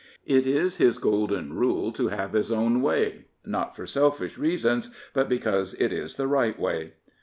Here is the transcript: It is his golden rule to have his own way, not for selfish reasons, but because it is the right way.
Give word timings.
It 0.25 0.47
is 0.47 0.77
his 0.77 0.97
golden 0.97 1.53
rule 1.53 1.91
to 1.91 2.07
have 2.07 2.33
his 2.33 2.51
own 2.51 2.81
way, 2.81 3.25
not 3.45 3.75
for 3.75 3.85
selfish 3.85 4.35
reasons, 4.35 4.91
but 5.13 5.29
because 5.29 5.75
it 5.75 5.93
is 5.93 6.15
the 6.15 6.25
right 6.25 6.59
way. 6.59 6.93